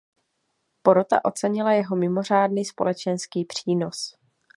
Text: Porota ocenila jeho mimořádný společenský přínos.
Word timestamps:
Porota 0.81 1.21
ocenila 1.25 1.71
jeho 1.73 1.95
mimořádný 1.95 2.65
společenský 2.65 3.45
přínos. 3.45 4.17